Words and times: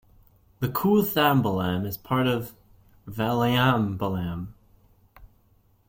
The 0.61 0.67
koothambalam 0.67 1.85
is 1.85 1.95
part 1.95 2.25
of 2.25 2.55
Valiambalam. 3.07 4.47